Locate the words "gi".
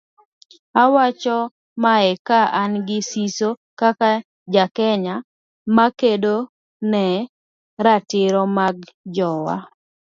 2.87-2.99